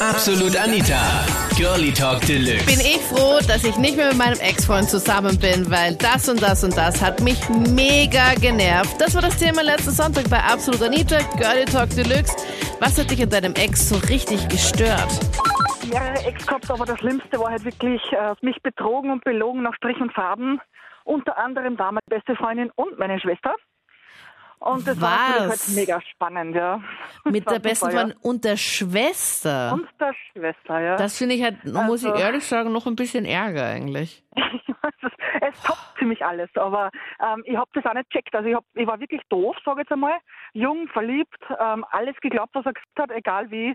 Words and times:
Absolut 0.00 0.54
Anita. 0.56 1.24
Girlie 1.56 1.92
Talk 1.92 2.20
Deluxe. 2.26 2.66
Bin 2.66 2.80
ich 2.80 3.00
froh, 3.08 3.38
dass 3.48 3.64
ich 3.64 3.76
nicht 3.78 3.96
mehr 3.96 4.08
mit 4.08 4.18
meinem 4.18 4.38
Ex-Freund 4.40 4.88
zusammen 4.88 5.38
bin, 5.38 5.70
weil 5.70 5.94
das 5.96 6.28
und 6.28 6.42
das 6.42 6.62
und 6.64 6.76
das 6.76 7.00
hat 7.00 7.20
mich 7.20 7.48
mega 7.48 8.34
genervt. 8.34 9.00
Das 9.00 9.14
war 9.14 9.22
das 9.22 9.38
Thema 9.38 9.62
letzten 9.62 9.92
Sonntag 9.92 10.28
bei 10.28 10.38
Absolut 10.38 10.82
Anita, 10.82 11.18
Girlie 11.38 11.64
Talk 11.64 11.90
Deluxe. 11.90 12.36
Was 12.78 12.98
hat 12.98 13.10
dich 13.10 13.22
an 13.22 13.30
deinem 13.30 13.54
Ex 13.54 13.88
so 13.88 13.96
richtig 14.08 14.46
gestört? 14.48 15.08
mehrere 15.88 16.26
Ex 16.26 16.46
gehabt, 16.46 16.70
aber 16.70 16.84
das 16.84 16.98
Schlimmste 16.98 17.38
war 17.38 17.50
halt 17.50 17.64
wirklich 17.64 18.02
äh, 18.12 18.34
mich 18.42 18.60
betrogen 18.62 19.10
und 19.10 19.24
belogen 19.24 19.62
nach 19.62 19.74
Strich 19.74 20.00
und 20.00 20.12
Farben. 20.12 20.60
Unter 21.04 21.38
anderem 21.38 21.78
war 21.78 21.92
meine 21.92 22.00
beste 22.08 22.34
Freundin 22.34 22.70
und 22.74 22.98
meine 22.98 23.20
Schwester. 23.20 23.54
Und 24.58 24.86
das 24.86 25.00
war 25.00 25.10
natürlich 25.10 25.48
Was? 25.50 25.66
halt 25.68 25.76
mega 25.76 26.00
spannend, 26.00 26.56
ja. 26.56 26.80
Mit 27.24 27.48
der 27.50 27.58
besten 27.58 27.90
Freundin 27.90 28.16
und 28.22 28.44
der 28.44 28.56
Schwester. 28.56 29.50
Ja. 29.68 29.72
Und 29.72 29.88
der 30.00 30.14
Schwester, 30.32 30.80
ja. 30.80 30.96
Das 30.96 31.18
finde 31.18 31.34
ich 31.34 31.42
halt, 31.42 31.64
muss 31.64 32.02
ich 32.02 32.10
Also- 32.10 32.22
ehrlich 32.22 32.44
sagen, 32.44 32.72
noch 32.72 32.86
ein 32.86 32.96
bisschen 32.96 33.24
Ärger 33.24 33.66
eigentlich. 33.66 34.24
es, 34.36 35.12
es 35.42 35.62
toppt 35.62 35.98
ziemlich 35.98 36.24
alles, 36.24 36.50
aber 36.56 36.90
ähm, 37.20 37.42
ich 37.44 37.56
habe 37.56 37.70
das 37.74 37.84
auch 37.84 37.94
nicht 37.94 38.10
checkt. 38.10 38.34
Also 38.34 38.48
ich, 38.48 38.54
hab, 38.54 38.64
ich 38.74 38.86
war 38.86 38.98
wirklich 38.98 39.22
doof, 39.28 39.56
sage 39.64 39.80
ich 39.80 39.84
jetzt 39.84 39.92
einmal. 39.92 40.18
Jung, 40.52 40.88
verliebt, 40.88 41.38
ähm, 41.60 41.84
alles 41.90 42.16
geglaubt, 42.20 42.54
was 42.54 42.66
er 42.66 42.72
gesagt 42.72 42.98
hat, 42.98 43.10
egal 43.10 43.50
wie. 43.50 43.74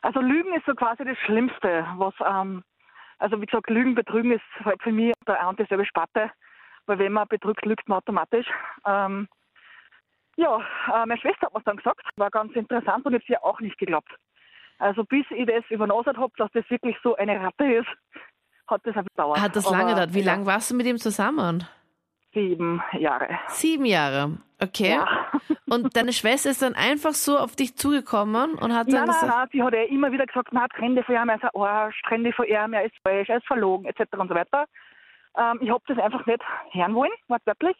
Also 0.00 0.20
Lügen 0.20 0.54
ist 0.54 0.66
so 0.66 0.74
quasi 0.74 1.04
das 1.04 1.18
Schlimmste, 1.18 1.86
was, 1.96 2.14
ähm, 2.26 2.64
also 3.18 3.40
wie 3.40 3.46
gesagt, 3.46 3.70
Lügen, 3.70 3.94
Betrügen 3.94 4.32
ist 4.32 4.64
halt 4.64 4.82
für 4.82 4.90
mich 4.90 5.12
der 5.28 5.40
ein 5.40 5.46
und 5.48 5.60
dieselbe 5.60 5.86
Sparte, 5.86 6.30
weil 6.86 6.98
wenn 6.98 7.12
man 7.12 7.28
betrügt, 7.28 7.64
lügt 7.64 7.88
man 7.88 7.98
automatisch. 7.98 8.46
Ähm, 8.86 9.28
ja, 10.36 10.58
äh, 10.58 11.06
meine 11.06 11.20
Schwester 11.20 11.46
hat 11.46 11.54
mir 11.54 11.62
dann 11.64 11.76
gesagt, 11.76 12.00
war 12.16 12.30
ganz 12.30 12.54
interessant 12.54 13.04
und 13.04 13.14
habe 13.14 13.24
sie 13.26 13.36
auch 13.36 13.60
nicht 13.60 13.78
geglaubt. 13.78 14.10
Also 14.78 15.04
bis 15.04 15.24
ich 15.30 15.46
das 15.46 15.64
übernasert 15.70 16.16
habe, 16.16 16.32
dass 16.36 16.50
das 16.52 16.68
wirklich 16.68 16.96
so 17.02 17.14
eine 17.16 17.40
Ratte 17.40 17.64
ist, 17.64 17.88
hat 18.66 18.80
das 18.84 18.96
auch 18.96 19.04
gedauert. 19.04 19.40
Hat 19.40 19.56
das 19.56 19.70
lange 19.70 19.90
gedauert? 19.90 20.14
Wie 20.14 20.20
ja, 20.20 20.32
lange 20.32 20.46
warst 20.46 20.70
du 20.70 20.74
mit 20.74 20.86
ihm 20.86 20.98
zusammen? 20.98 21.64
Sieben 22.32 22.82
Jahre. 22.92 23.38
Sieben 23.48 23.84
Jahre. 23.84 24.38
Okay. 24.60 24.92
Ja. 24.92 25.06
Und 25.68 25.96
deine 25.96 26.12
Schwester 26.12 26.50
ist 26.50 26.62
dann 26.62 26.74
einfach 26.74 27.12
so 27.12 27.38
auf 27.38 27.56
dich 27.56 27.76
zugekommen 27.76 28.54
und 28.54 28.74
hat 28.74 28.88
dann 28.88 28.94
Nein, 28.94 29.04
nein, 29.06 29.06
gesagt, 29.06 29.32
nein, 29.34 29.48
sie 29.52 29.62
hat 29.62 29.72
ja 29.72 29.82
immer 29.84 30.12
wieder 30.12 30.26
gesagt, 30.26 30.48
na, 30.52 30.66
dich 30.66 31.06
von 31.06 31.14
ihm, 31.14 31.28
er 31.30 31.36
ist 31.36 31.44
ein 31.44 31.50
Arsch, 31.54 32.02
dich 32.10 32.34
von 32.34 32.46
ihm, 32.46 32.72
er 32.74 32.84
ist 32.84 32.94
falsch, 33.02 33.30
er 33.30 33.38
ist 33.38 33.46
verlogen, 33.46 33.86
etc. 33.86 34.02
und 34.18 34.28
so 34.28 34.34
weiter. 34.34 34.66
Ähm, 35.38 35.60
ich 35.62 35.70
habe 35.70 35.82
das 35.86 35.98
einfach 35.98 36.26
nicht 36.26 36.42
hören 36.72 36.94
wollen, 36.94 37.12
wortwörtlich. 37.28 37.76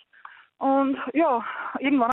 Und 0.62 0.96
ja, 1.12 1.44
irgendwann 1.80 2.12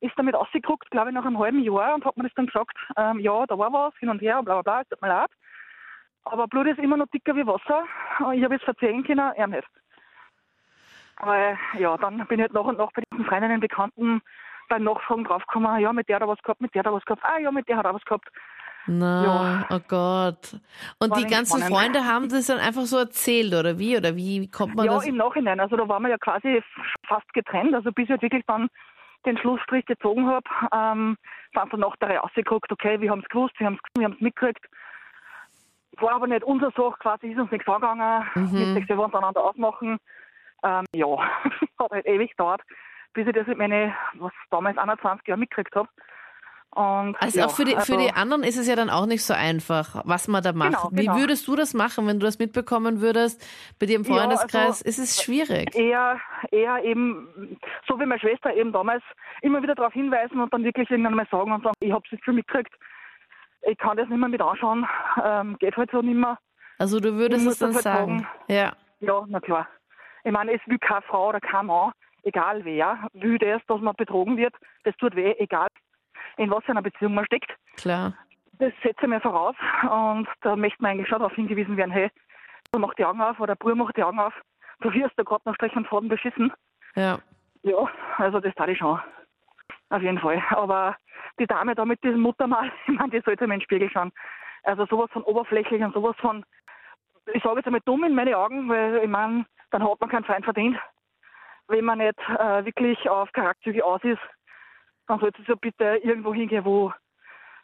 ist 0.00 0.14
damit 0.16 0.34
ausgedruckt, 0.34 0.90
glaube 0.90 1.10
ich, 1.10 1.14
nach 1.14 1.26
einem 1.26 1.38
halben 1.38 1.60
Jahr 1.62 1.94
und 1.94 2.06
hat 2.06 2.16
mir 2.16 2.22
das 2.22 2.32
dann 2.34 2.46
gesagt, 2.46 2.74
ähm, 2.96 3.20
ja, 3.20 3.44
da 3.46 3.58
war 3.58 3.70
was, 3.70 3.94
hin 3.98 4.08
und 4.08 4.22
her, 4.22 4.42
bla 4.42 4.54
bla 4.54 4.62
bla, 4.62 4.80
es 4.80 4.88
tut 4.88 5.02
mir 5.02 5.08
leid. 5.08 5.30
Aber 6.24 6.48
Blut 6.48 6.68
ist 6.68 6.78
immer 6.78 6.96
noch 6.96 7.08
dicker 7.08 7.36
wie 7.36 7.46
Wasser. 7.46 7.84
Und 8.20 8.32
Ich 8.32 8.42
habe 8.42 8.54
es 8.54 8.62
verzeihen 8.62 9.04
können, 9.04 9.32
er 9.34 9.46
nicht. 9.46 9.68
Aber 11.16 11.58
ja, 11.78 11.98
dann 11.98 12.26
bin 12.28 12.38
ich 12.38 12.44
halt 12.44 12.54
nach 12.54 12.64
und 12.64 12.78
nach 12.78 12.92
bei 12.92 13.02
diesen 13.12 13.26
Freundinnen, 13.26 13.60
Bekannten 13.60 14.22
beim 14.70 14.84
Nachfragen 14.84 15.24
draufgekommen, 15.24 15.80
ja, 15.80 15.92
mit 15.92 16.08
der 16.08 16.16
hat 16.16 16.22
er 16.22 16.28
was 16.28 16.42
gehabt, 16.42 16.62
mit 16.62 16.74
der 16.74 16.78
hat 16.78 16.86
er 16.86 16.94
was 16.94 17.04
gehabt, 17.04 17.24
ah 17.24 17.38
ja, 17.38 17.50
mit 17.50 17.68
der 17.68 17.76
hat 17.76 17.84
er 17.84 17.92
was 17.92 18.04
gehabt. 18.06 18.30
Na, 18.86 19.24
Ja. 19.24 19.66
oh 19.76 19.80
Gott. 19.86 20.54
Und 20.98 21.10
War 21.10 21.18
die 21.18 21.26
ganzen. 21.26 21.60
Freunde 21.62 22.04
haben 22.06 22.28
das 22.28 22.46
dann 22.46 22.58
einfach 22.58 22.82
so 22.82 22.98
erzählt, 22.98 23.54
oder 23.54 23.78
wie? 23.78 23.96
Oder 23.96 24.16
wie 24.16 24.48
kommt 24.48 24.74
man 24.74 24.86
Ja, 24.86 24.94
das? 24.94 25.06
im 25.06 25.16
Nachhinein. 25.16 25.60
Also 25.60 25.76
da 25.76 25.88
waren 25.88 26.02
wir 26.02 26.10
ja 26.10 26.18
quasi 26.18 26.62
fast 27.06 27.32
getrennt. 27.32 27.74
Also 27.74 27.92
bis 27.92 28.04
ich 28.04 28.10
halt 28.10 28.22
wirklich 28.22 28.44
dann 28.46 28.68
den 29.26 29.36
Schlussstrich 29.38 29.84
gezogen 29.86 30.26
habe, 30.26 30.44
ähm, 30.74 31.16
sind 31.54 31.72
dann 31.72 31.80
nach 31.80 31.96
der 31.96 32.18
rausgeguckt, 32.18 32.72
okay, 32.72 33.00
wir 33.00 33.10
haben 33.10 33.20
es 33.20 33.28
gewusst, 33.28 33.54
wir 33.58 33.66
haben 33.66 33.74
es 33.74 33.80
wir 33.98 34.04
haben's 34.06 34.20
mitgekriegt. 34.20 34.64
War 35.98 36.12
aber 36.14 36.26
nicht 36.26 36.44
unsere 36.44 36.70
Sache, 36.72 36.94
quasi 37.00 37.28
ist 37.28 37.38
uns 37.38 37.50
nichts 37.50 37.68
angegangen. 37.68 38.24
Mhm. 38.34 38.74
Sechs 38.74 38.88
Jahren 38.88 39.10
voneinander 39.10 39.44
ausmachen. 39.44 39.98
Ähm, 40.62 40.84
ja, 40.94 41.06
hat 41.78 41.90
halt 41.90 42.06
ewig 42.06 42.30
gedauert, 42.30 42.62
bis 43.12 43.26
ich 43.26 43.34
das 43.34 43.46
mit 43.46 43.58
meinen, 43.58 43.94
was 44.14 44.32
damals 44.50 44.78
21 44.78 45.26
Jahren 45.28 45.40
mitgekriegt 45.40 45.74
habe. 45.76 45.88
Und, 46.72 47.16
Also 47.20 47.40
ja, 47.40 47.46
auch 47.46 47.50
für 47.50 47.64
die, 47.64 47.72
für 47.72 47.78
also- 47.78 47.98
die 47.98 48.12
anderen 48.12 48.44
ist 48.44 48.56
es 48.56 48.68
ja 48.68 48.76
dann 48.76 48.90
auch 48.90 49.06
nicht 49.06 49.24
so 49.24 49.34
einfach, 49.34 50.02
was 50.04 50.28
man 50.28 50.40
da 50.42 50.52
macht. 50.52 50.70
Genau, 50.70 50.88
Wie 50.92 51.06
genau. 51.06 51.16
würdest 51.16 51.48
du 51.48 51.56
das 51.56 51.74
machen, 51.74 52.06
wenn 52.06 52.20
du 52.20 52.26
das 52.26 52.38
mitbekommen 52.38 53.00
würdest? 53.00 53.42
Bei 53.80 53.86
dir 53.86 53.96
im 53.96 54.04
Ja, 54.04 54.14
Freundeskreis 54.14 54.84
also- 54.84 54.84
ist 54.84 54.98
es 55.00 55.20
schwierig. 55.20 55.74
eher, 55.74 56.20
eher 56.52 56.84
eben, 56.84 57.58
so 57.88 57.98
wie 57.98 58.06
meine 58.06 58.20
Schwester 58.20 58.54
eben 58.54 58.72
damals, 58.72 59.02
immer 59.42 59.60
wieder 59.62 59.74
darauf 59.74 59.92
hinweisen 59.92 60.40
und 60.40 60.52
dann 60.54 60.62
wirklich 60.62 60.88
irgendwann 60.90 61.14
mal 61.14 61.26
sagen 61.28 61.50
und 61.50 61.64
sagen, 61.64 61.74
ich 61.80 61.90
habe 61.90 62.02
es 62.04 62.12
jetzt 62.12 62.24
schon 62.24 62.36
mitgekriegt, 62.36 62.72
ich 63.62 63.76
kann 63.78 63.96
das 63.96 64.08
nicht 64.08 64.18
mehr 64.18 64.28
mit 64.28 64.40
anschauen, 64.40 64.86
ähm, 65.24 65.56
geht 65.58 65.76
halt 65.76 65.90
so 65.90 66.02
nicht 66.02 66.14
mehr. 66.16 66.38
Also 66.78 67.00
du 67.00 67.14
würdest 67.14 67.46
es 67.48 67.58
dann 67.58 67.74
halt 67.74 67.82
sagen. 67.82 68.26
Ja. 68.46 68.72
Ja, 69.00 69.24
na 69.26 69.40
klar. 69.40 69.66
Ich 70.22 70.30
meine, 70.32 70.52
es 70.54 70.60
will 70.66 70.78
keine 70.78 71.02
Frau 71.02 71.30
oder 71.30 71.40
kein 71.40 71.66
Mann, 71.66 71.90
egal 72.22 72.64
wer, 72.64 73.08
will 73.12 73.38
das, 73.38 73.60
dass 73.66 73.80
man 73.80 73.94
betrogen 73.96 74.36
wird, 74.36 74.54
das 74.84 74.94
tut 74.98 75.16
weh, 75.16 75.34
egal 75.38 75.66
in 76.40 76.50
was 76.50 76.64
für 76.64 76.72
einer 76.72 76.82
Beziehung 76.82 77.14
man 77.14 77.26
steckt. 77.26 77.54
Klar. 77.76 78.14
Das 78.58 78.72
setze 78.82 79.02
ich 79.02 79.08
mir 79.08 79.20
voraus 79.20 79.54
und 79.82 80.26
da 80.40 80.56
möchte 80.56 80.82
man 80.82 80.92
eigentlich 80.92 81.08
schon 81.08 81.18
darauf 81.18 81.34
hingewiesen 81.34 81.76
werden, 81.76 81.90
hey, 81.90 82.10
du 82.72 82.78
mach 82.78 82.94
die 82.94 83.04
Augen 83.04 83.20
auf 83.20 83.38
oder 83.40 83.56
Bruder 83.56 83.74
macht 83.74 83.96
die 83.96 84.02
Augen 84.02 84.18
auf, 84.18 84.34
du 84.80 84.92
wirst 84.92 85.12
da 85.16 85.22
gerade 85.22 85.42
nach 85.44 85.54
Strich 85.54 85.74
und 85.76 85.86
Faden 85.86 86.08
beschissen. 86.08 86.52
Ja. 86.94 87.18
Ja, 87.62 87.88
also 88.16 88.40
das 88.40 88.54
tat 88.54 88.68
ich 88.68 88.78
schon. 88.78 88.98
Auf 89.90 90.02
jeden 90.02 90.18
Fall. 90.18 90.42
Aber 90.50 90.96
die 91.38 91.46
Dame 91.46 91.74
da 91.74 91.84
mit 91.84 92.02
diesem 92.02 92.20
Muttermal, 92.20 92.70
ich 92.86 92.94
meine, 92.94 93.10
die 93.10 93.20
sollte 93.20 93.46
mir 93.46 93.54
in 93.54 93.60
den 93.60 93.64
Spiegel 93.64 93.90
schauen. 93.90 94.12
Also 94.62 94.86
sowas 94.86 95.10
von 95.12 95.22
oberflächlich 95.24 95.82
und 95.82 95.92
sowas 95.94 96.16
von, 96.18 96.44
ich 97.32 97.42
sage 97.42 97.56
jetzt 97.56 97.66
einmal 97.66 97.82
dumm 97.84 98.04
in 98.04 98.14
meine 98.14 98.36
Augen, 98.36 98.68
weil 98.68 98.96
ich 99.02 99.08
meine, 99.08 99.44
dann 99.70 99.84
hat 99.84 100.00
man 100.00 100.10
keinen 100.10 100.24
Feind 100.24 100.44
verdient. 100.44 100.78
Wenn 101.68 101.84
man 101.84 101.98
nicht 101.98 102.18
äh, 102.38 102.64
wirklich 102.64 103.08
auf 103.08 103.30
Charakterzüge 103.32 103.84
aus 103.84 104.02
ist, 104.04 104.20
dann 105.10 105.18
sollte 105.18 105.42
es 105.42 105.48
ja 105.48 105.56
bitte 105.56 105.98
irgendwo 106.04 106.32
hingehen, 106.32 106.64
wo 106.64 106.92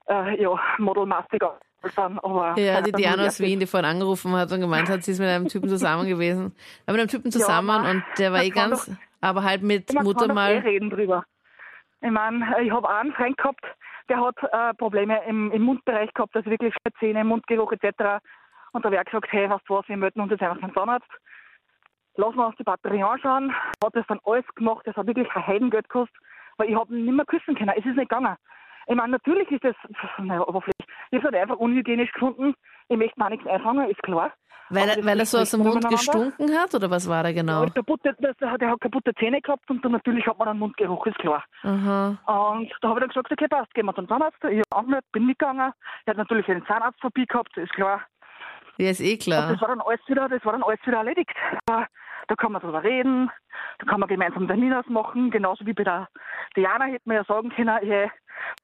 äh, 0.08 0.42
ja, 0.42 0.58
modelmastig 0.78 1.40
sind. 1.82 2.18
Aber 2.24 2.58
Ja, 2.58 2.80
die 2.80 2.90
Diana 2.90 3.26
aus 3.26 3.38
Wien, 3.38 3.60
die 3.60 3.66
vorhin 3.66 3.88
angerufen 3.88 4.32
hat 4.32 4.50
und 4.50 4.60
gemeint 4.60 4.88
hat, 4.88 5.04
sie 5.04 5.12
ist 5.12 5.20
mit 5.20 5.28
einem 5.28 5.46
Typen 5.46 5.68
zusammen 5.68 6.08
gewesen. 6.08 6.52
War 6.86 6.94
mit 6.94 7.00
einem 7.02 7.08
Typen 7.08 7.30
zusammen 7.30 7.70
aber 7.70 7.90
und 7.90 8.04
der 8.18 8.32
war 8.32 8.42
eh 8.42 8.50
ganz, 8.50 8.90
aber 9.20 9.44
halt 9.44 9.62
mit 9.62 9.92
Man 9.94 10.02
Mutter 10.04 10.26
kann 10.26 10.28
doch 10.30 10.34
eh 10.34 10.54
mal. 10.54 10.58
reden 10.58 10.90
drüber. 10.90 11.24
Ich 12.00 12.10
meine, 12.10 12.44
ich 12.62 12.72
habe 12.72 12.88
einen 12.88 13.12
Freund 13.12 13.36
gehabt, 13.36 13.64
der 14.08 14.20
hat 14.20 14.36
äh, 14.42 14.74
Probleme 14.74 15.22
im, 15.28 15.52
im 15.52 15.62
Mundbereich 15.62 16.12
gehabt, 16.14 16.34
also 16.34 16.50
wirklich 16.50 16.74
Zähne, 16.98 17.22
Mundgeruch 17.22 17.70
etc. 17.72 18.20
Und 18.72 18.84
da 18.84 18.90
wäre 18.90 19.04
gesagt, 19.04 19.28
hey, 19.30 19.48
weißt 19.48 19.64
du 19.68 19.74
was, 19.74 19.88
wir 19.88 19.96
melden 19.96 20.20
uns 20.20 20.32
jetzt 20.32 20.42
einfach 20.42 20.60
beim 20.60 20.74
Zahnarzt. 20.74 21.08
Lassen 22.16 22.36
wir 22.36 22.46
uns 22.46 22.56
die 22.56 22.64
Batterie 22.64 23.04
anschauen. 23.04 23.54
Hat 23.84 23.94
das 23.94 24.06
dann 24.08 24.20
alles 24.24 24.44
gemacht, 24.56 24.84
das 24.84 24.96
hat 24.96 25.06
wirklich 25.06 25.28
ein 25.34 25.46
Heidengeld 25.46 25.88
gekostet, 25.88 26.16
weil 26.56 26.70
ich 26.70 26.76
habe 26.76 26.94
ihn 26.94 27.04
nicht 27.04 27.14
mehr 27.14 27.26
küssen 27.26 27.54
können. 27.54 27.72
Es 27.76 27.84
ist 27.84 27.96
nicht 27.96 28.08
gegangen. 28.08 28.36
Ich 28.88 28.94
meine, 28.94 29.12
natürlich 29.12 29.50
ist 29.50 29.64
das, 29.64 29.74
naja, 30.18 30.46
oberflächlich. 30.46 30.86
Ich 31.10 31.18
habe 31.18 31.18
es 31.18 31.24
halt 31.24 31.42
einfach 31.42 31.56
unhygienisch 31.56 32.12
gefunden. 32.12 32.54
Ich 32.88 32.96
möchte 32.96 33.18
mir 33.18 33.30
nichts 33.30 33.46
einfangen, 33.46 33.90
ist 33.90 34.02
klar. 34.02 34.32
Weil, 34.68 34.88
er, 34.88 35.04
weil 35.04 35.18
er 35.20 35.26
so 35.26 35.38
aus 35.38 35.52
dem 35.52 35.62
Mund 35.62 35.88
gestunken 35.88 36.58
hat 36.58 36.74
oder 36.74 36.90
was 36.90 37.08
war 37.08 37.22
da 37.22 37.32
genau? 37.32 37.64
Ja, 37.64 37.70
kaputte, 37.70 38.16
das, 38.18 38.36
der 38.38 38.50
hat 38.50 38.60
kaputte 38.80 39.14
Zähne 39.14 39.40
gehabt 39.40 39.70
und 39.70 39.84
dann 39.84 39.92
natürlich 39.92 40.26
hat 40.26 40.38
man 40.38 40.48
einen 40.48 40.58
Mundgeruch, 40.58 41.06
ist 41.06 41.18
klar. 41.18 41.44
Aha. 41.62 42.18
Und 42.26 42.72
da 42.80 42.88
habe 42.88 42.98
ich 42.98 43.00
dann 43.00 43.08
gesagt, 43.08 43.30
okay, 43.30 43.46
passt, 43.48 43.72
gehen 43.74 43.86
wir 43.86 43.94
zum 43.94 44.08
Zahnarzt. 44.08 44.38
Ich 44.42 44.58
habe 44.58 44.62
angemeldet, 44.70 45.06
bin 45.12 45.26
mitgegangen. 45.26 45.72
Er 46.04 46.10
hat 46.10 46.16
natürlich 46.16 46.48
einen 46.48 46.66
Zahnarzt 46.66 47.00
vorbei 47.00 47.24
gehabt, 47.28 47.56
ist 47.56 47.72
klar. 47.74 48.02
Ja, 48.78 48.90
ist 48.90 49.00
eh 49.00 49.12
Und 49.12 49.22
klar. 49.22 49.52
das 49.52 49.60
war 49.60 49.68
dann 49.68 49.80
alles 49.80 50.00
wieder, 50.06 50.28
das 50.28 50.44
war 50.44 50.52
dann 50.52 50.64
alles 50.64 50.80
wieder 50.84 50.98
erledigt. 50.98 51.30
Da, 52.28 52.34
kann 52.34 52.52
man 52.52 52.60
drüber 52.60 52.82
reden, 52.82 53.30
da 53.78 53.86
kann 53.86 54.00
man 54.00 54.08
gemeinsam 54.08 54.48
Termin 54.48 54.72
ausmachen, 54.72 55.30
genauso 55.30 55.64
wie 55.64 55.72
bei 55.72 55.84
der 55.84 56.08
Diana 56.56 56.86
hätte 56.86 57.02
man 57.08 57.16
ja 57.18 57.24
sagen 57.24 57.50
können, 57.50 57.76
hey, 57.82 58.10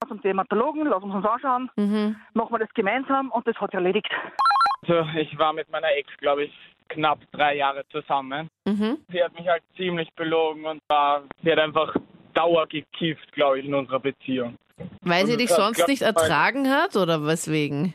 lass 0.03 0.11
uns 0.11 0.23
Dermatologen, 0.23 0.87
lass 0.87 1.03
uns 1.03 1.15
uns 1.15 1.25
anschauen, 1.27 1.71
Mhm. 1.77 2.17
machen 2.35 2.53
wir 2.53 2.59
das 2.59 2.73
gemeinsam 2.75 3.31
und 3.31 3.47
das 3.47 3.57
hat 3.61 3.73
erledigt. 3.75 4.11
Also 4.89 5.07
ich 5.17 5.39
war 5.39 5.53
mit 5.53 5.71
meiner 5.71 5.93
Ex, 5.97 6.09
glaube 6.19 6.45
ich, 6.45 6.53
knapp 6.89 7.21
drei 7.31 7.55
Jahre 7.57 7.85
zusammen. 7.91 8.49
Mhm. 8.67 8.99
Sie 9.11 9.23
hat 9.23 9.33
mich 9.39 9.47
halt 9.49 9.63
ziemlich 9.77 10.09
belogen 10.15 10.67
und 10.67 10.81
war, 10.89 11.23
sie 11.45 11.53
hat 11.53 11.59
einfach 11.61 11.95
Dauer 12.35 12.67
gekifft, 12.67 13.31
glaube 13.33 13.61
ich, 13.61 13.67
in 13.67 13.75
unserer 13.75 14.01
Beziehung. 14.01 14.57
Weil 15.03 15.27
sie 15.27 15.33
Und 15.33 15.39
dich 15.41 15.49
das 15.51 15.57
sonst 15.59 15.87
nicht 15.87 16.03
ich, 16.03 16.09
weil- 16.09 16.09
ertragen 16.17 16.69
hat 16.71 16.97
oder 16.97 17.25
weswegen? 17.25 17.95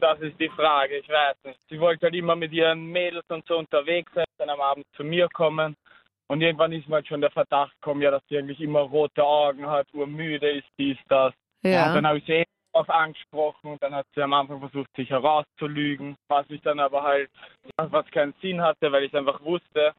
Das 0.00 0.18
ist 0.20 0.40
die 0.40 0.48
Frage, 0.48 0.96
ich 0.96 1.08
weiß 1.08 1.36
nicht. 1.44 1.60
Sie 1.68 1.78
wollte 1.78 2.06
halt 2.06 2.14
immer 2.14 2.34
mit 2.34 2.52
ihren 2.52 2.86
Mädels 2.86 3.24
und 3.28 3.46
so 3.46 3.58
unterwegs 3.58 4.10
sein, 4.14 4.24
dann 4.38 4.50
am 4.50 4.60
Abend 4.60 4.86
zu 4.96 5.04
mir 5.04 5.28
kommen. 5.28 5.76
Und 6.28 6.40
irgendwann 6.40 6.72
ist 6.72 6.88
mir 6.88 6.96
halt 6.96 7.08
schon 7.08 7.20
der 7.20 7.30
Verdacht 7.30 7.72
gekommen, 7.80 8.02
ja, 8.02 8.10
dass 8.10 8.22
sie 8.28 8.38
eigentlich 8.38 8.60
immer 8.60 8.80
rote 8.80 9.22
Augen 9.22 9.66
hat, 9.66 9.92
urmüde 9.92 10.48
ist, 10.50 10.68
dies, 10.78 10.96
das. 11.08 11.34
Ja. 11.62 11.92
dann 11.92 12.06
habe 12.06 12.18
ich 12.18 12.24
sie 12.24 12.32
eh 12.32 12.44
auf 12.72 12.88
angesprochen 12.88 13.72
und 13.72 13.82
dann 13.82 13.94
hat 13.94 14.06
sie 14.14 14.22
am 14.22 14.32
Anfang 14.32 14.60
versucht, 14.60 14.88
sich 14.94 15.10
herauszulügen, 15.10 16.16
was 16.28 16.48
ich 16.48 16.62
dann 16.62 16.78
aber 16.78 17.02
halt, 17.02 17.30
was 17.76 18.08
keinen 18.12 18.32
Sinn 18.40 18.62
hatte, 18.62 18.92
weil 18.92 19.04
ich 19.04 19.14
einfach 19.14 19.42
wusste. 19.42 19.92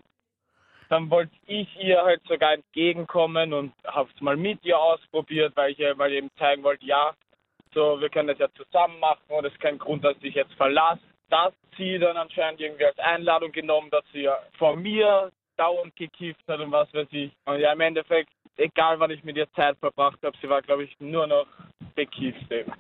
Dann 0.90 1.10
wollte 1.10 1.36
ich 1.46 1.68
ihr 1.82 2.02
halt 2.02 2.22
sogar 2.28 2.54
entgegenkommen 2.54 3.54
und 3.54 3.74
habe 3.86 4.10
es 4.14 4.22
mal 4.22 4.38
mit 4.38 4.64
ihr 4.64 4.80
ausprobiert, 4.80 5.54
weil 5.56 5.72
ich 5.72 5.80
ihr 5.80 5.96
mal 5.96 6.12
eben 6.12 6.30
zeigen 6.38 6.64
wollte, 6.64 6.86
ja, 6.86 7.14
so, 7.74 8.00
wir 8.00 8.10
können 8.10 8.28
das 8.28 8.40
ja 8.40 8.48
zusammen 8.54 9.00
machen 9.00 9.24
und 9.30 9.46
es 9.46 9.54
ist 9.54 9.60
kein 9.60 9.80
Grund, 9.80 10.04
dass 10.04 10.16
ich 10.22 10.36
jetzt 10.36 10.54
verlasse. 10.54 11.02
Das 11.30 11.54
sie 11.78 11.98
dann 11.98 12.18
anscheinend 12.18 12.60
irgendwie 12.60 12.86
als 12.86 13.00
Einladung 13.00 13.52
genommen, 13.52 13.90
dass 13.90 14.04
sie 14.12 14.24
ja 14.24 14.38
vor 14.58 14.76
mir 14.76 15.32
dauernd 15.58 15.96
gekifft 15.96 16.44
hat 16.48 16.60
und 16.60 16.72
was 16.72 16.94
weiß 16.94 17.08
ich. 17.12 17.32
Und 17.46 17.60
ja, 17.60 17.72
im 17.72 17.82
Endeffekt, 17.82 18.30
egal 18.58 19.00
wann 19.00 19.12
ich 19.12 19.24
mit 19.24 19.38
ihr 19.38 19.52
Zeit 19.54 19.78
verbracht 19.80 20.20
habe, 20.24 20.38
sie 20.42 20.50
war, 20.50 20.62
glaube 20.62 20.84
ich, 20.84 21.00
nur 21.00 21.28
noch 21.28 21.48
bekifft 21.96 22.52
eben. 22.52 22.72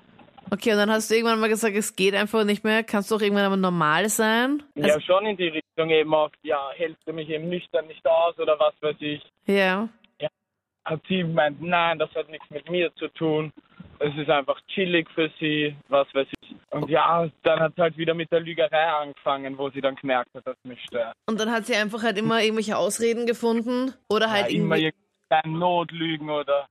Okay, 0.54 0.72
und 0.72 0.78
dann 0.78 0.92
hast 0.92 1.10
du 1.10 1.16
irgendwann 1.16 1.40
mal 1.40 1.48
gesagt, 1.48 1.76
es 1.78 1.96
geht 1.96 2.14
einfach 2.14 2.44
nicht 2.44 2.64
mehr. 2.64 2.84
Kannst 2.84 3.10
du 3.10 3.16
auch 3.16 3.22
irgendwann 3.22 3.46
aber 3.46 3.56
normal 3.56 4.10
sein? 4.10 4.62
ja, 4.76 5.00
schon 5.00 5.26
in 5.26 5.38
die 5.38 5.48
Richtung 5.48 5.90
eben 5.90 6.14
auch, 6.14 6.30
ja, 6.44 6.72
hältst 6.76 7.08
du 7.08 7.14
mich 7.14 7.30
eben 7.30 7.48
nüchtern 7.48 7.88
nicht 7.88 8.06
aus 8.06 8.38
oder 8.38 8.60
was 8.60 8.74
weiß 8.82 8.98
ich. 9.00 9.22
Ja. 9.46 9.88
Hat 10.84 11.00
sie 11.08 11.20
gemeint, 11.20 11.62
nein, 11.62 12.00
das 12.00 12.14
hat 12.16 12.28
nichts 12.30 12.50
mit 12.50 12.70
mir 12.70 12.94
zu 12.96 13.08
tun. 13.10 13.54
Es 14.04 14.16
ist 14.18 14.30
einfach 14.30 14.60
chillig 14.68 15.08
für 15.12 15.30
sie, 15.40 15.76
was 15.88 16.08
weiß 16.14 16.28
ich. 16.42 16.56
Und 16.72 16.90
ja, 16.90 17.28
dann 17.44 17.60
hat 17.60 17.74
es 17.74 17.78
halt 17.78 17.98
wieder 17.98 18.14
mit 18.14 18.32
der 18.32 18.40
Lügerei 18.40 18.88
angefangen, 18.88 19.58
wo 19.58 19.70
sie 19.70 19.82
dann 19.82 19.96
gemerkt 19.96 20.34
hat, 20.36 20.48
dass 20.48 20.58
mich 20.64 20.84
stört. 20.86 21.14
Und 21.28 21.40
dann 21.40 21.52
hat 21.52 21.66
sie 21.66 21.76
einfach 21.76 22.02
halt 22.02 22.18
immer 22.18 22.42
irgendwelche 22.42 22.78
Ausreden 22.78 23.28
gefunden 23.28 23.94
oder 24.10 24.32
halt 24.32 24.52
ja, 24.52 24.58
immer 24.58 24.78
irgendwie. 24.78 24.96
irgendein 25.30 25.60
Notlügen 25.60 26.30
oder 26.30 26.68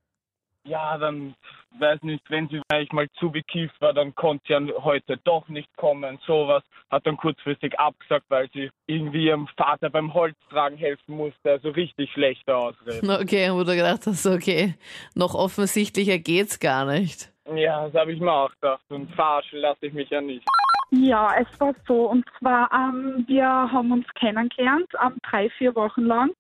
ja, 0.65 0.99
dann 0.99 1.35
weiß 1.79 2.03
nicht, 2.03 2.29
wenn 2.31 2.49
sie 2.49 2.61
vielleicht 2.69 2.93
mal 2.93 3.09
zu 3.19 3.31
bekifft 3.31 3.81
war, 3.81 3.93
dann 3.93 4.15
konnte 4.15 4.45
sie 4.47 4.53
ja 4.53 4.83
heute 4.83 5.17
doch 5.25 5.49
nicht 5.49 5.69
kommen. 5.77 6.19
Sowas 6.27 6.63
hat 6.91 7.07
dann 7.07 7.17
kurzfristig 7.17 7.79
abgesagt, 7.79 8.27
weil 8.29 8.49
sie 8.53 8.71
irgendwie 8.87 9.27
ihrem 9.27 9.49
Vater 9.57 9.91
beim 9.91 10.13
Holztragen 10.13 10.77
helfen 10.77 11.17
musste. 11.17 11.51
Also 11.51 11.71
richtig 11.71 12.13
schlechte 12.13 12.57
Ausreden. 12.57 13.09
Okay, 13.21 13.53
wo 13.53 13.65
du 13.65 13.77
gedacht 13.77 14.07
hast, 14.07 14.27
okay, 14.27 14.75
noch 15.15 15.35
offensichtlicher 15.35 16.19
geht's 16.19 16.59
gar 16.59 16.87
nicht. 16.87 17.31
Ja, 17.55 17.87
das 17.87 18.01
habe 18.01 18.13
ich 18.13 18.21
mir 18.21 18.33
auch 18.33 18.51
gedacht. 18.53 18.83
Und 18.89 19.13
verarschen 19.15 19.59
lasse 19.59 19.87
ich 19.87 19.93
mich 19.93 20.09
ja 20.11 20.21
nicht. 20.21 20.45
Ja, 20.91 21.35
es 21.39 21.61
war 21.61 21.75
so. 21.87 22.11
Und 22.11 22.25
zwar, 22.39 22.71
ähm, 22.73 23.25
wir 23.29 23.47
haben 23.47 23.93
uns 23.93 24.07
kennengelernt, 24.15 24.89
ähm, 25.05 25.17
drei, 25.29 25.51
vier 25.51 25.75
Wochen 25.75 26.03
lang. 26.03 26.31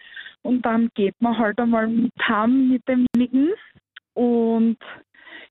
Und 0.42 0.62
dann 0.62 0.90
geht 0.94 1.14
man 1.20 1.36
halt 1.38 1.58
einmal 1.58 1.86
mit 1.86 2.12
heim 2.26 2.70
mit 2.70 2.82
demjenigen. 2.88 3.52
Und 4.14 4.78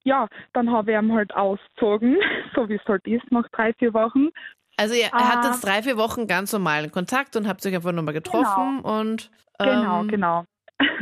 ja, 0.04 0.28
dann 0.54 0.72
habe 0.72 0.92
ich 0.92 0.98
ihn 0.98 1.14
halt 1.14 1.34
ausgezogen, 1.36 2.18
so 2.56 2.68
wie 2.70 2.76
es 2.76 2.86
halt 2.88 3.06
ist, 3.08 3.32
nach 3.32 3.48
drei, 3.52 3.74
vier 3.74 3.94
Wochen. 3.94 4.30
Also 4.78 4.96
ihr 4.96 5.10
Ah. 5.14 5.30
hattet 5.34 5.52
jetzt 5.52 5.66
drei, 5.66 5.82
vier 5.84 5.98
Wochen 5.98 6.26
ganz 6.28 6.54
normalen 6.54 6.92
Kontakt 6.92 7.36
und 7.36 7.48
habt 7.48 7.66
euch 7.66 7.76
einfach 7.76 7.92
nochmal 7.92 8.14
getroffen 8.14 8.80
und 8.82 9.30
ähm, 9.60 9.68
Genau, 9.82 10.04
genau. 10.06 10.46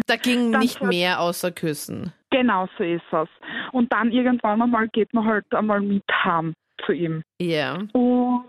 da 0.07 0.15
ging 0.15 0.49
nicht 0.59 0.81
mehr 0.81 1.19
außer 1.21 1.51
Küssen. 1.51 2.11
Genau 2.31 2.67
so 2.77 2.83
ist 2.83 3.03
es. 3.11 3.29
Und 3.71 3.91
dann 3.93 4.11
irgendwann 4.11 4.61
einmal 4.61 4.87
geht 4.89 5.13
man 5.13 5.25
halt 5.25 5.45
einmal 5.53 5.79
mit 5.79 6.03
heim 6.11 6.53
zu 6.85 6.91
ihm. 6.91 7.21
Ja. 7.39 7.75
Und 7.93 8.45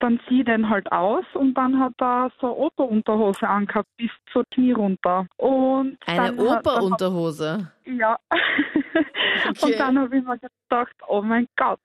dann 0.00 0.20
zieht 0.28 0.46
er 0.48 0.54
ihn 0.58 0.70
halt 0.70 0.90
aus 0.92 1.24
und 1.34 1.54
dann 1.54 1.78
hat 1.80 1.92
er 2.00 2.30
so 2.40 2.46
eine 2.46 2.56
Operunterhose 2.56 3.46
angehabt 3.48 3.88
bis 3.96 4.10
zur 4.32 4.44
Knie 4.54 4.72
runter. 4.72 5.26
Und 5.36 5.98
Eine 6.06 6.32
Operunterhose. 6.40 7.70
Ja. 7.84 8.16
Okay. 9.48 9.72
Und 9.72 9.78
dann 9.78 9.98
habe 9.98 10.16
ich 10.16 10.24
mir 10.24 10.38
gedacht, 10.38 10.94
oh 11.06 11.22
mein 11.22 11.48
Gott. 11.56 11.80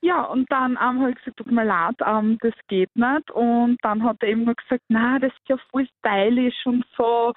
Ja, 0.00 0.22
und 0.22 0.50
dann 0.50 0.72
ähm, 0.72 1.00
habe 1.00 1.10
ich 1.10 1.16
gesagt, 1.16 1.38
tut 1.38 1.50
mir 1.50 1.64
leid, 1.64 1.96
ähm, 2.06 2.38
das 2.40 2.54
geht 2.68 2.94
nicht. 2.94 3.30
Und 3.30 3.78
dann 3.82 4.02
hat 4.04 4.18
er 4.20 4.28
eben 4.28 4.44
nur 4.44 4.54
gesagt, 4.54 4.84
na, 4.88 5.18
das 5.18 5.32
ist 5.32 5.48
ja 5.48 5.56
voll 5.70 5.86
stylisch 5.98 6.64
und 6.64 6.84
so. 6.96 7.32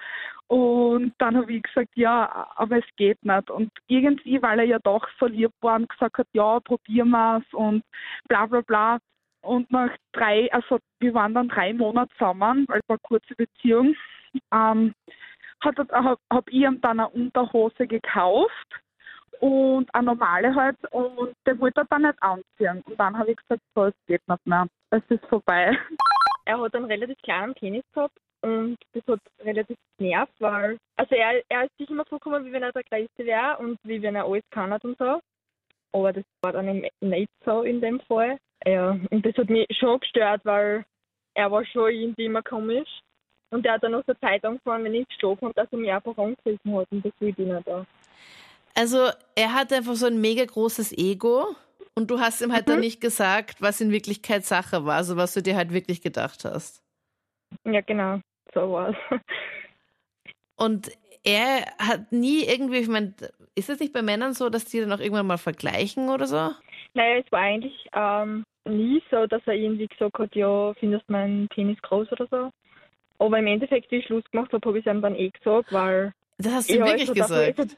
Und 0.48 1.14
dann 1.20 1.38
habe 1.38 1.54
ich 1.54 1.64
gesagt, 1.64 1.90
ja, 1.96 2.48
aber 2.56 2.78
es 2.78 2.96
geht 2.98 3.24
nicht. 3.24 3.50
Und 3.50 3.72
irgendwie, 3.88 4.42
weil 4.42 4.60
er 4.60 4.66
ja 4.66 4.80
doch 4.80 5.08
so 5.20 5.28
lieb 5.28 5.52
war 5.62 5.76
und 5.76 5.90
gesagt 5.90 6.18
hat, 6.18 6.28
ja, 6.34 6.60
probieren 6.60 7.10
wir 7.10 7.38
es 7.38 7.54
und 7.54 7.84
bla 8.28 8.46
bla 8.46 8.62
bla. 8.62 9.00
Und 9.42 9.72
nach 9.72 9.92
drei, 10.12 10.52
also 10.52 10.80
wir 11.00 11.14
waren 11.14 11.34
dann 11.34 11.50
drei 11.50 11.74
Monate 11.74 12.12
zusammen, 12.18 12.66
weil 12.68 12.80
es 12.80 12.90
war 12.90 12.96
eine 12.96 13.08
kurze 13.08 13.36
Beziehung, 13.36 13.96
ähm, 14.54 14.94
habe 15.62 16.18
hab 16.30 16.48
ich 16.50 16.56
ihm 16.56 16.82
dann 16.82 17.00
eine 17.00 17.10
Unterhose 17.10 17.88
gekauft 17.88 18.82
und 19.40 19.94
eine 19.94 20.06
normale 20.06 20.54
halt 20.54 20.78
und 20.92 21.34
der 21.46 21.60
wollte 21.60 21.82
er 21.82 21.88
dann 21.90 22.04
nicht 22.04 22.22
anziehen. 22.22 22.84
Und 22.86 23.00
dann 23.00 23.18
habe 23.18 23.32
ich 23.32 23.38
gesagt, 23.38 23.62
so, 23.76 23.86
es 23.86 23.94
geht 24.08 24.28
nicht 24.28 24.46
mehr. 24.46 24.68
Es 24.92 25.04
ist 25.10 25.26
vorbei. 25.26 25.78
er 26.46 26.60
hat 26.60 26.76
einen 26.76 26.86
relativ 26.86 27.18
kleinen 27.22 27.54
Penis 27.54 27.84
gehabt 27.94 28.18
und 28.42 28.78
das 28.94 29.04
hat 29.08 29.20
relativ 29.40 29.78
genervt, 29.98 30.34
weil 30.40 30.78
also 30.98 31.16
er, 31.16 31.42
er 31.50 31.64
ist 31.66 31.78
sich 31.78 31.90
immer 31.90 32.06
vorgekommen, 32.06 32.46
wie 32.46 32.52
wenn 32.52 32.64
er 32.64 32.72
der 32.72 32.84
Größte 32.84 33.26
wäre 33.26 33.58
und 33.58 33.78
wie 33.84 34.02
wenn 34.02 34.16
er 34.16 34.26
alles 34.26 34.44
kann 34.52 34.72
hat 34.72 34.84
und 34.84 34.98
so. 34.98 35.20
Aber 35.92 36.14
das 36.14 36.24
war 36.42 36.54
dann 36.54 36.86
nicht 37.02 37.32
so 37.46 37.64
in 37.64 37.82
dem 37.82 38.00
Fall. 38.02 38.38
Ja, 38.66 38.92
und 39.10 39.26
das 39.26 39.36
hat 39.36 39.50
mich 39.50 39.68
schon 39.80 40.00
gestört, 40.00 40.42
weil 40.44 40.86
er 41.34 41.52
war 41.52 41.66
schon 41.66 41.92
irgendwie 41.92 42.26
immer 42.26 42.44
komisch. 42.44 42.90
Und 43.52 43.66
er 43.66 43.74
hat 43.74 43.84
dann 43.84 43.94
noch 43.94 44.04
so 44.06 44.14
Zeit 44.16 44.44
angefangen, 44.46 44.86
wenn 44.86 44.94
ich 44.94 45.08
geschlafen 45.08 45.46
habe, 45.46 45.54
dass 45.56 45.68
er 45.72 45.78
mich 45.80 45.92
einfach 45.92 46.18
angegriffen 46.18 46.76
hat 46.76 46.88
und 46.92 47.06
das 47.06 47.14
will 47.20 47.30
ich 47.30 47.38
nicht 47.38 47.68
da. 47.68 47.86
Also 48.76 49.10
er 49.36 49.54
hat 49.54 49.74
einfach 49.74 49.96
so 49.96 50.06
ein 50.06 50.22
mega 50.22 50.46
großes 50.46 50.92
Ego 50.98 51.56
und 51.96 52.12
du 52.12 52.20
hast 52.20 52.42
ihm 52.42 52.54
halt 52.54 52.68
Mhm. 52.68 52.72
dann 52.72 52.80
nicht 52.82 53.02
gesagt, 53.02 53.62
was 53.62 53.82
in 53.82 53.92
Wirklichkeit 53.92 54.46
Sache 54.46 54.86
war, 54.86 54.98
also 54.98 55.18
was 55.18 55.34
du 55.34 55.42
dir 55.42 55.56
halt 55.56 55.74
wirklich 55.74 56.02
gedacht 56.02 56.46
hast. 56.46 56.84
Ja, 57.66 57.82
genau, 57.82 58.22
so 58.54 58.72
war's. 58.72 58.96
Und 60.56 60.92
er 61.24 61.66
hat 61.80 62.12
nie 62.12 62.44
irgendwie, 62.44 62.78
ich 62.78 62.88
meine, 62.88 63.14
ist 63.56 63.70
es 63.70 63.80
nicht 63.80 63.94
bei 63.94 64.02
Männern 64.02 64.34
so, 64.34 64.50
dass 64.50 64.66
die 64.66 64.80
dann 64.80 64.92
auch 64.92 65.00
irgendwann 65.00 65.28
mal 65.28 65.38
vergleichen 65.38 66.10
oder 66.10 66.28
so? 66.28 66.52
Naja, 66.94 67.18
es 67.26 67.32
war 67.32 67.42
eigentlich 67.42 67.88
ähm, 67.94 68.44
nie 68.66 69.02
so, 69.12 69.26
dass 69.28 69.42
er 69.46 69.54
irgendwie 69.54 69.88
gesagt 69.88 70.18
hat, 70.18 70.36
ja, 70.36 70.74
findest 70.76 71.08
du 71.08 71.14
meinen 71.14 71.48
Penis 71.50 71.82
groß 71.82 72.12
oder 72.12 72.28
so. 72.30 72.50
Aber 73.20 73.38
im 73.38 73.48
Endeffekt, 73.48 73.92
wie 73.92 73.98
ich 73.98 74.06
Schluss 74.06 74.24
gemacht 74.32 74.52
habe, 74.54 74.68
habe 74.68 74.80
ich 74.80 74.86
es 74.86 74.92
ihm 74.92 75.02
dann 75.02 75.16
eh 75.16 75.30
gesagt, 75.30 75.72
weil... 75.72 76.14
Das 76.38 76.54
hast 76.54 76.70
du 76.70 76.76
ihm 76.76 76.86
wirklich 76.86 77.14
gesagt. 77.14 77.78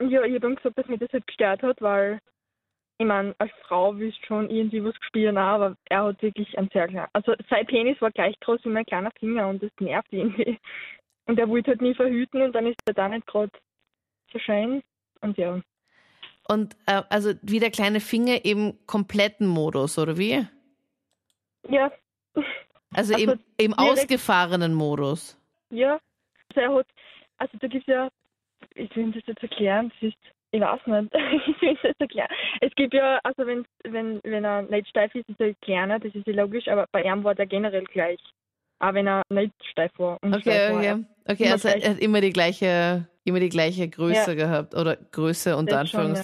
Ja, 0.00 0.22
ich 0.24 0.34
habe 0.34 0.46
ihm 0.48 0.56
gesagt, 0.56 0.76
dass 0.76 0.88
mich 0.88 0.98
das 0.98 1.12
halt 1.12 1.26
gestört 1.26 1.62
hat, 1.62 1.80
weil 1.80 2.18
ich 2.98 3.06
meine, 3.06 3.34
als 3.38 3.52
Frau 3.62 3.96
willst 3.96 4.18
du 4.22 4.26
schon 4.26 4.50
irgendwie 4.50 4.84
was 4.84 4.94
spielen, 5.06 5.38
auch, 5.38 5.42
aber 5.42 5.76
er 5.88 6.04
hat 6.04 6.20
wirklich 6.22 6.58
einen 6.58 6.68
sehr 6.72 6.88
kleinen... 6.88 7.08
Also 7.12 7.34
sein 7.48 7.66
Penis 7.66 8.00
war 8.00 8.10
gleich 8.10 8.38
groß 8.40 8.64
wie 8.64 8.70
mein 8.70 8.84
kleiner 8.84 9.12
Finger 9.18 9.48
und 9.48 9.62
das 9.62 9.70
nervt 9.80 10.12
irgendwie. 10.12 10.58
Und 11.26 11.38
er 11.38 11.48
wollte 11.48 11.70
halt 11.70 11.80
nie 11.80 11.94
verhüten 11.94 12.42
und 12.42 12.52
dann 12.52 12.66
ist 12.66 12.76
er 12.84 12.94
da 12.94 13.08
nicht 13.08 13.26
gerade 13.26 13.52
so 14.32 14.38
schön. 14.40 14.82
Und 15.20 15.38
ja. 15.38 15.60
Und 16.48 16.74
äh, 16.86 17.02
also 17.08 17.32
wie 17.42 17.60
der 17.60 17.70
kleine 17.70 18.00
Finger 18.00 18.44
im 18.44 18.74
kompletten 18.86 19.46
Modus, 19.46 19.96
oder 19.98 20.18
wie? 20.18 20.44
Ja, 21.68 21.92
Also, 22.94 23.14
Also 23.14 23.32
im, 23.32 23.40
im 23.58 23.74
ausgefahrenen 23.74 24.74
Modus. 24.74 25.38
Ja, 25.70 25.98
also 26.54 26.60
er 26.60 26.74
hat, 26.74 26.86
also 27.38 27.58
da 27.60 27.66
gibt 27.66 27.88
es 27.88 27.92
ja, 27.94 28.08
ich 28.74 28.94
will 28.96 29.12
das 29.12 29.22
jetzt 29.26 29.42
erklären, 29.42 29.90
das 30.00 30.10
ist, 30.10 30.18
ich 30.50 30.60
weiß 30.60 30.80
nicht, 30.86 31.14
ich 31.46 31.62
will 31.62 31.74
das 31.74 31.82
jetzt 31.84 32.00
erklären. 32.00 32.28
Es 32.60 32.74
gibt 32.74 32.94
ja, 32.94 33.18
also 33.24 33.46
wenn, 33.46 33.64
wenn, 33.84 34.20
wenn 34.24 34.44
er 34.44 34.62
nicht 34.62 34.88
steif 34.88 35.14
ist, 35.14 35.28
ist 35.28 35.40
er 35.40 35.54
kleiner, 35.62 35.98
das 35.98 36.14
ist 36.14 36.26
ja 36.26 36.34
logisch, 36.34 36.68
aber 36.68 36.86
bei 36.92 37.02
ihm 37.02 37.24
war 37.24 37.34
der 37.34 37.46
generell 37.46 37.84
gleich. 37.84 38.20
Auch 38.80 38.94
wenn 38.94 39.06
er 39.06 39.22
nicht 39.30 39.52
steif 39.70 39.92
war. 39.98 40.18
Und 40.22 40.34
Okay, 40.34 40.42
steif 40.42 40.72
war 40.72 40.78
okay. 40.78 40.86
er. 40.86 41.32
Okay, 41.32 41.42
Immer 41.44 41.52
also 41.52 41.68
er 41.68 41.74
gleich. 41.78 41.88
hat 41.90 41.98
immer 42.00 42.20
die 42.20 42.30
gleiche, 42.32 43.08
immer 43.24 43.40
die 43.40 43.48
gleiche 43.48 43.88
Größe 43.88 44.34
gehabt 44.36 44.74
oder 44.74 44.96
Größe 44.96 45.56
unter 45.56 45.80
Das 45.80 45.90
schon, 45.90 46.14
ja. 46.14 46.22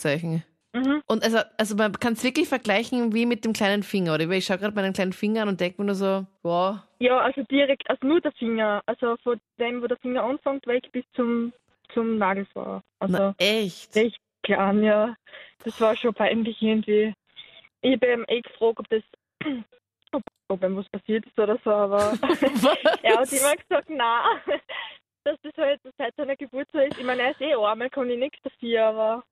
Mhm. 0.79 1.03
Und 1.07 1.25
also, 1.25 1.39
also 1.57 1.77
man 1.77 1.93
kann 1.93 2.13
es 2.15 2.25
wirklich 2.25 2.49
vergleichen 2.49 3.13
wie 3.15 3.27
mit 3.27 3.45
dem 3.45 3.53
kleinen 3.53 3.83
Finger, 3.83 4.15
oder? 4.15 4.29
Ich 4.31 4.47
schaue 4.47 4.59
gerade 4.59 4.75
meinen 4.75 4.93
kleinen 4.93 5.13
Finger 5.13 5.43
an 5.43 5.49
und 5.49 5.61
denke 5.61 5.81
mir 5.81 5.87
nur 5.87 5.95
so, 5.95 6.27
wow. 6.43 6.79
Ja, 6.99 7.19
also 7.19 7.43
direkt, 7.45 7.89
also 7.89 8.07
nur 8.07 8.21
der 8.21 8.33
Finger, 8.33 8.83
also 8.87 9.17
von 9.23 9.41
dem, 9.59 9.83
wo 9.83 9.87
der 9.87 9.99
Finger 9.99 10.23
anfängt, 10.25 10.67
weg 10.67 10.91
bis 10.93 11.05
zum, 11.15 11.53
zum 11.95 12.19
Nagelfahr. 12.19 12.83
Also 12.99 13.17
Na, 13.17 13.35
echt? 13.39 13.97
echt 13.97 14.21
klein, 14.43 14.83
ja. 14.83 15.15
Das 15.65 15.81
war 15.81 15.97
schon 15.97 16.15
peinlich 16.15 16.61
irgendwie. 16.63 17.15
Ich 17.81 17.93
habe 17.95 18.13
ihm 18.13 18.25
eh 18.29 18.41
gefragt, 18.41 18.81
ob 18.81 18.89
das, 18.89 19.03
ob, 20.49 20.63
ihm 20.63 20.77
was 20.77 20.89
passiert 20.89 21.27
ist 21.27 21.39
oder 21.39 21.59
so, 21.65 21.71
aber 21.71 22.13
er 23.03 23.19
hat 23.19 23.33
immer 23.33 23.57
gesagt, 23.57 23.91
nein, 23.91 24.41
dass 25.25 25.37
das 25.43 25.57
halt 25.57 25.81
seit 25.97 26.15
seiner 26.17 26.37
Geburt 26.37 26.69
so 26.73 26.79
ist. 26.79 26.99
Ich 26.99 27.05
meine, 27.05 27.23
er 27.23 27.31
ist 27.33 27.41
eh 27.41 27.55
arm, 27.55 27.81
er 27.81 27.91
kann 27.91 28.11
ich 28.11 28.19
nichts 28.19 28.39
dafür, 28.43 28.85
aber. 28.85 29.25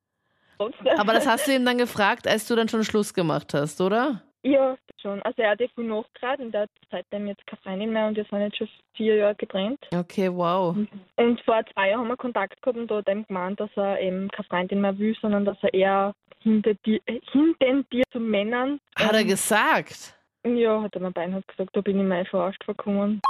Aber 0.98 1.12
das 1.12 1.26
hast 1.26 1.46
du 1.46 1.52
ihm 1.54 1.64
dann 1.64 1.78
gefragt, 1.78 2.26
als 2.26 2.46
du 2.48 2.54
dann 2.56 2.68
schon 2.68 2.84
Schluss 2.84 3.12
gemacht 3.14 3.52
hast, 3.54 3.80
oder? 3.80 4.22
Ja, 4.42 4.76
schon. 5.02 5.20
Also 5.22 5.42
er 5.42 5.50
hat 5.50 5.60
eh 5.60 5.68
viel 5.74 5.84
nachgerät 5.84 6.38
und 6.38 6.54
er 6.54 6.62
hat 6.62 6.70
seitdem 6.90 7.26
jetzt 7.26 7.44
keine 7.48 7.60
Freundin 7.62 7.92
mehr 7.92 8.06
und 8.06 8.16
wir 8.16 8.24
sind 8.30 8.40
jetzt 8.40 8.56
schon 8.58 8.68
vier 8.94 9.16
Jahre 9.16 9.34
getrennt. 9.34 9.80
Okay, 9.92 10.32
wow. 10.32 10.76
Und 11.16 11.40
vor 11.40 11.60
zwei 11.74 11.90
Jahren 11.90 12.00
haben 12.02 12.08
wir 12.08 12.16
Kontakt 12.16 12.62
gehabt 12.62 12.78
und 12.78 12.88
da 12.90 12.98
hat 12.98 13.08
er 13.08 13.16
gemeint, 13.22 13.58
dass 13.58 13.70
er 13.76 14.00
eben 14.00 14.28
keine 14.28 14.46
Freundin 14.48 14.80
mehr 14.82 14.96
will, 14.98 15.16
sondern 15.20 15.44
dass 15.44 15.58
er 15.62 15.74
eher 15.74 16.14
hintendiert 16.42 17.02
hintendiert 17.32 18.06
zu 18.12 18.20
Männern. 18.20 18.78
Hat 18.96 19.12
er 19.14 19.20
Ähm, 19.20 19.26
gesagt? 19.28 20.14
Ja, 20.46 20.80
hat 20.80 20.94
er 20.94 21.00
mir 21.00 21.10
beinhart 21.10 21.48
gesagt, 21.48 21.70
da 21.74 21.80
bin 21.80 21.98
ich 21.98 22.06
mir 22.06 22.24
verarscht 22.26 22.62
vorgekommen. 22.64 23.20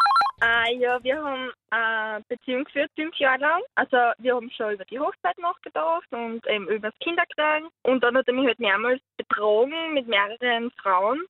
Äh, 0.43 0.77
ja, 0.77 1.03
wir 1.03 1.23
haben 1.23 1.51
eine 1.71 2.23
Beziehung 2.29 2.65
geführt, 2.65 2.91
fünf 2.95 3.17
Jahre 3.17 3.39
lang. 3.41 3.63
Also 3.75 3.97
wir 4.19 4.35
haben 4.35 4.51
schon 4.51 4.73
über 4.75 4.85
die 4.85 4.99
Hochzeit 5.01 5.39
nachgedacht 5.39 6.07
und 6.11 6.47
eben 6.47 6.69
über 6.69 6.91
das 6.91 6.99
Kinderkriegen. 7.01 7.69
Und 7.83 8.05
dann 8.05 8.17
hat 8.17 8.29
er 8.29 8.35
mich 8.35 8.47
halt 8.47 8.59
mehrmals 8.59 9.01
betrogen 9.17 9.95
mit 9.95 10.07
mehreren 10.07 10.71
Frauen. 10.83 11.23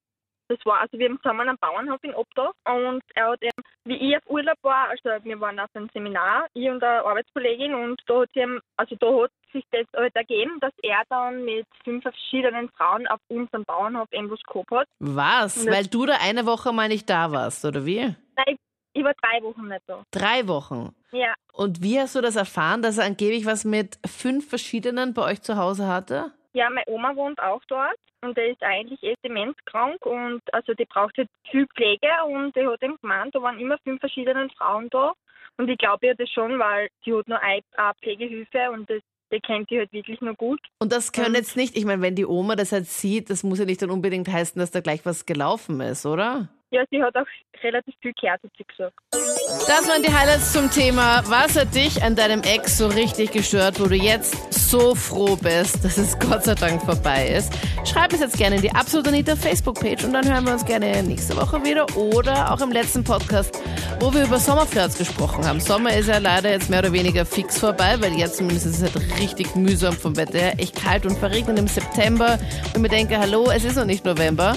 Das 0.48 0.58
war, 0.64 0.78
also 0.80 0.96
wir 0.96 1.08
haben 1.08 1.18
zusammen 1.22 1.48
einen 1.48 1.58
Bauernhof 1.58 1.98
in 2.04 2.14
Obdach 2.14 2.52
und 2.66 3.02
er 3.16 3.30
hat 3.32 3.42
eben, 3.42 3.62
wie 3.84 3.96
ich 3.96 4.16
auf 4.16 4.22
Urlaub 4.28 4.56
war, 4.62 4.90
also 4.90 5.02
wir 5.24 5.40
waren 5.40 5.58
auf 5.58 5.70
einem 5.74 5.88
Seminar, 5.92 6.46
ich 6.54 6.68
und 6.70 6.84
eine 6.84 7.04
Arbeitskollegin 7.04 7.74
und 7.74 8.00
da 8.06 8.20
hat, 8.20 8.30
eben, 8.36 8.60
also 8.76 8.94
da 8.94 9.24
hat 9.24 9.32
sich 9.52 9.64
das 9.72 9.86
halt 9.96 10.14
ergeben, 10.14 10.52
dass 10.60 10.72
er 10.84 11.02
dann 11.08 11.44
mit 11.44 11.66
fünf 11.82 12.02
verschiedenen 12.04 12.68
Frauen 12.76 13.08
auf 13.08 13.18
unserem 13.26 13.64
Bauernhof 13.64 14.06
irgendwas 14.12 14.40
gehabt 14.44 14.70
hat. 14.70 14.88
Was? 15.00 15.54
Das- 15.56 15.66
Weil 15.66 15.86
du 15.88 16.06
da 16.06 16.14
eine 16.22 16.46
Woche 16.46 16.72
mal 16.72 16.86
nicht 16.86 17.10
da 17.10 17.32
warst, 17.32 17.64
oder 17.64 17.84
wie? 17.84 18.02
Nein, 18.36 18.46
ich 18.46 18.56
war 19.04 19.14
drei 19.14 19.42
Wochen 19.42 19.68
nicht 19.68 19.82
da. 19.86 20.02
Drei 20.10 20.46
Wochen. 20.48 20.94
Ja, 21.12 21.34
Und 21.52 21.82
wie 21.82 21.98
hast 21.98 22.14
du 22.14 22.20
das 22.20 22.36
erfahren, 22.36 22.82
dass 22.82 22.98
er 22.98 23.04
angeblich 23.04 23.46
was 23.46 23.64
mit 23.64 23.98
fünf 24.06 24.48
verschiedenen 24.48 25.14
bei 25.14 25.22
euch 25.22 25.42
zu 25.42 25.56
Hause 25.56 25.86
hatte? 25.86 26.32
Ja, 26.52 26.68
meine 26.70 26.84
Oma 26.88 27.14
wohnt 27.16 27.40
auch 27.40 27.62
dort 27.68 27.98
und 28.22 28.36
die 28.36 28.52
ist 28.52 28.62
eigentlich 28.62 29.02
eh 29.02 29.14
demenzkrank 29.22 30.04
und 30.04 30.42
also 30.52 30.74
die 30.74 30.86
braucht 30.86 31.16
halt 31.18 31.28
viel 31.50 31.66
Pflege 31.66 32.08
und 32.26 32.56
die 32.56 32.66
hat 32.66 32.82
eben 32.82 32.96
gemeint, 33.00 33.34
da 33.34 33.42
waren 33.42 33.58
immer 33.58 33.78
fünf 33.84 34.00
verschiedene 34.00 34.48
Frauen 34.56 34.88
da 34.90 35.12
und 35.58 35.68
ich 35.68 35.78
glaube 35.78 36.06
ihr 36.06 36.14
das 36.14 36.30
schon, 36.30 36.58
weil 36.58 36.88
sie 37.04 37.14
hat 37.14 37.28
nur 37.28 37.40
eine, 37.42 37.62
Pflegehilfe 38.00 38.70
und 38.72 38.88
das, 38.90 39.02
die 39.32 39.40
kennt 39.40 39.70
die 39.70 39.78
halt 39.78 39.92
wirklich 39.92 40.20
nur 40.20 40.34
gut. 40.34 40.60
Und 40.78 40.92
das 40.92 41.12
können 41.12 41.34
jetzt 41.34 41.56
nicht, 41.56 41.76
ich 41.76 41.84
meine, 41.84 42.02
wenn 42.02 42.14
die 42.14 42.26
Oma 42.26 42.56
das 42.56 42.72
halt 42.72 42.86
sieht, 42.86 43.30
das 43.30 43.42
muss 43.42 43.58
ja 43.58 43.64
nicht 43.64 43.82
dann 43.82 43.90
unbedingt 43.90 44.28
heißen, 44.28 44.58
dass 44.58 44.70
da 44.70 44.80
gleich 44.80 45.04
was 45.04 45.26
gelaufen 45.26 45.80
ist, 45.80 46.06
oder? 46.06 46.48
Ja, 46.70 46.82
sie 46.90 47.00
hat 47.00 47.14
auch 47.14 47.26
relativ 47.62 47.94
viel 48.02 48.12
gehört, 48.20 48.42
hat 48.42 48.50
sie 48.58 48.64
gesagt. 48.64 48.94
Das 49.12 49.88
waren 49.88 50.02
die 50.02 50.12
Highlights 50.12 50.52
zum 50.52 50.68
Thema, 50.68 51.22
was 51.26 51.56
hat 51.56 51.72
dich 51.74 52.02
an 52.02 52.16
deinem 52.16 52.42
Ex 52.42 52.78
so 52.78 52.88
richtig 52.88 53.30
gestört, 53.30 53.78
wo 53.78 53.86
du 53.86 53.94
jetzt 53.94 54.52
so 54.52 54.96
froh 54.96 55.36
bist, 55.36 55.84
dass 55.84 55.96
es 55.96 56.18
Gott 56.18 56.42
sei 56.42 56.56
Dank 56.56 56.82
vorbei 56.82 57.28
ist. 57.28 57.52
Schreib 57.84 58.12
es 58.12 58.20
jetzt 58.20 58.36
gerne 58.36 58.56
in 58.56 58.62
die 58.62 58.72
Absolut 58.72 59.06
Anita 59.06 59.36
Facebook-Page 59.36 60.04
und 60.04 60.12
dann 60.12 60.28
hören 60.28 60.44
wir 60.44 60.54
uns 60.54 60.64
gerne 60.64 61.02
nächste 61.04 61.36
Woche 61.36 61.62
wieder 61.64 61.86
oder 61.96 62.52
auch 62.52 62.60
im 62.60 62.72
letzten 62.72 63.04
Podcast, 63.04 63.60
wo 64.00 64.12
wir 64.12 64.24
über 64.24 64.40
Sommerflirts 64.40 64.98
gesprochen 64.98 65.46
haben. 65.46 65.60
Sommer 65.60 65.96
ist 65.96 66.08
ja 66.08 66.18
leider 66.18 66.50
jetzt 66.50 66.68
mehr 66.68 66.80
oder 66.80 66.92
weniger 66.92 67.24
fix 67.24 67.58
vorbei, 67.60 67.94
weil 68.00 68.12
jetzt 68.14 68.38
zumindest 68.38 68.66
ist 68.66 68.82
es 68.82 68.94
halt 68.94 69.20
richtig 69.20 69.54
mühsam 69.54 69.94
vom 69.94 70.16
Wetter 70.16 70.38
her, 70.38 70.54
echt 70.58 70.74
kalt 70.74 71.06
und 71.06 71.16
verregnet 71.16 71.60
im 71.60 71.68
September 71.68 72.40
und 72.74 72.82
mir 72.82 72.88
denke, 72.88 73.18
hallo, 73.18 73.50
es 73.50 73.62
ist 73.62 73.76
noch 73.76 73.84
nicht 73.84 74.04
November. 74.04 74.56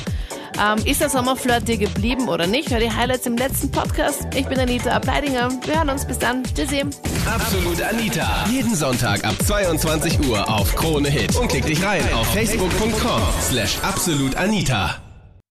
Ähm, 0.61 0.85
ist 0.85 1.01
der 1.01 1.09
Sommerflirt 1.09 1.67
dir 1.67 1.77
geblieben 1.77 2.27
oder 2.27 2.47
nicht? 2.47 2.69
Hör 2.71 2.79
die 2.79 2.91
Highlights 2.91 3.25
im 3.25 3.37
letzten 3.37 3.71
Podcast. 3.71 4.27
Ich 4.35 4.45
bin 4.47 4.59
Anita 4.59 4.91
Ableidinger. 4.91 5.49
Wir 5.65 5.77
hören 5.77 5.89
uns. 5.89 6.05
Bis 6.05 6.19
dann. 6.19 6.43
Tschüssi. 6.43 6.83
Absolut 7.25 7.81
Anita. 7.81 8.45
Jeden 8.49 8.75
Sonntag 8.75 9.23
ab 9.23 9.35
22 9.45 10.27
Uhr 10.27 10.49
auf 10.49 10.75
Krone 10.75 11.09
Hit. 11.09 11.35
Und 11.35 11.47
klick 11.47 11.65
dich 11.65 11.83
rein 11.83 12.01
auf 12.13 12.27
facebook.com 12.33 13.21
slash 13.41 13.77
absolutanita. 13.83 15.08